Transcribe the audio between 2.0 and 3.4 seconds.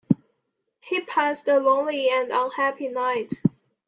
and unhappy night.